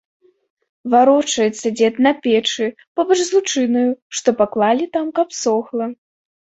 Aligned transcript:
Варочаецца 0.93 1.67
дзед 1.77 1.95
на 2.07 2.11
печы, 2.23 2.67
побач 3.01 3.19
з 3.27 3.31
лучынаю, 3.37 3.89
што 4.21 4.29
паклалі 4.43 4.85
там, 4.99 5.05
каб 5.21 5.27
сохла. 5.45 5.85